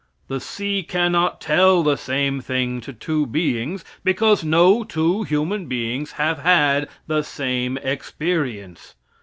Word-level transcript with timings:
The 0.29 0.39
sea 0.39 0.81
cannot 0.81 1.39
tell 1.39 1.83
the 1.83 1.95
same 1.95 2.41
thing 2.41 2.81
to 2.81 2.91
two 2.91 3.27
beings, 3.27 3.85
because 4.03 4.43
no 4.43 4.83
two 4.83 5.21
human 5.25 5.67
beings 5.67 6.13
have 6.13 6.39
had 6.39 6.89
the 7.05 7.21
same 7.21 7.77
experience. 7.77 8.95